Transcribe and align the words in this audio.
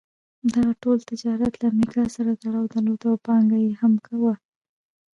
دغه 0.53 0.71
ټول 0.81 0.97
تجارت 1.09 1.53
له 1.61 1.65
امریکا 1.73 2.03
سره 2.15 2.39
تړاو 2.41 2.71
درلود 2.73 3.01
او 3.09 3.15
پانګه 3.25 3.57
یې 3.65 3.71
هم 3.81 3.93
وه. 4.21 4.35